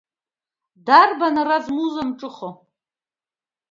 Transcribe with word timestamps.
Дарбан 0.85 1.35
ара 1.41 1.57
змуза 1.65 2.03
мҿыхо! 2.09 2.49